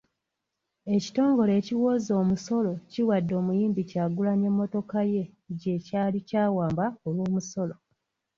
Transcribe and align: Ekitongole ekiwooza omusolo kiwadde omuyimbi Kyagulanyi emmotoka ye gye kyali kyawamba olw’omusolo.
Ekitongole 0.95 1.51
ekiwooza 1.59 2.11
omusolo 2.21 2.71
kiwadde 2.91 3.33
omuyimbi 3.41 3.81
Kyagulanyi 3.89 4.45
emmotoka 4.51 4.99
ye 5.13 5.23
gye 5.59 5.75
kyali 5.87 6.19
kyawamba 6.29 6.85
olw’omusolo. 7.07 7.75